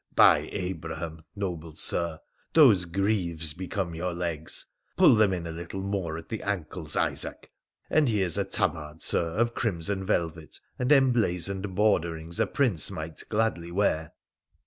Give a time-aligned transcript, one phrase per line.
[0.25, 1.25] 'By Abraham!
[1.35, 2.19] noble Sir,
[2.53, 4.65] those greaves become your legs!
[4.93, 7.51] ■— Pull them in a little more at the ankles, Isaac!—
[7.91, 13.71] And here's a tabard, Sir, of crimson velvet and emblazoned borderings a prince might gladly
[13.71, 14.13] wear